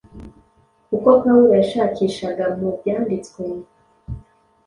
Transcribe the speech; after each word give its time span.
Uko 0.95 1.09
Pawulo 1.21 1.51
yashakishaga 1.57 2.45
mu 2.59 2.69
Byanditswe, 2.77 3.41